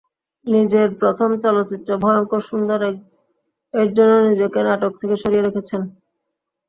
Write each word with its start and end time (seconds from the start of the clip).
নিজের 0.47 0.87
প্রথম 0.99 1.29
চলচ্চিত্র 1.43 1.89
ভয়ংকর 2.03 2.41
সুন্দর-এর 2.49 3.87
জন্য 3.93 4.13
নিজেকে 4.27 4.59
নাটক 4.67 4.91
থেকে 5.01 5.15
সরিয়ে 5.21 5.45
রেখেছেন। 5.45 5.81